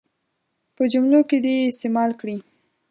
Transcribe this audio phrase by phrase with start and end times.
[0.75, 2.37] په جملو کې دې یې استعمال کړي.